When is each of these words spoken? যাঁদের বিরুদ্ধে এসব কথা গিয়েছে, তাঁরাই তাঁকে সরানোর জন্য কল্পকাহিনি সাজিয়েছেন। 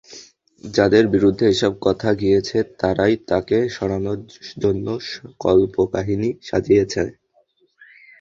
যাঁদের 0.63 1.05
বিরুদ্ধে 1.07 1.45
এসব 1.49 1.73
কথা 1.81 2.09
গিয়েছে, 2.13 2.57
তাঁরাই 2.79 3.15
তাঁকে 3.29 3.57
সরানোর 3.69 4.19
জন্য 4.63 4.85
কল্পকাহিনি 5.43 6.29
সাজিয়েছেন। 6.43 7.07